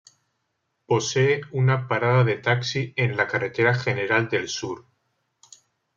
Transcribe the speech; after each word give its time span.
Posee 0.87 1.41
una 1.51 1.87
parada 1.87 2.23
de 2.23 2.35
taxi 2.35 2.91
en 2.95 3.15
la 3.17 3.27
Carretera 3.27 3.75
General 3.75 4.29
del 4.29 4.49
Sur. 4.49 4.87